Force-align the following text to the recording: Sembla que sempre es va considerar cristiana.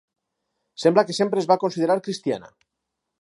Sembla 0.83 1.03
que 1.09 1.17
sempre 1.19 1.41
es 1.43 1.49
va 1.51 1.59
considerar 1.67 1.99
cristiana. 2.09 2.51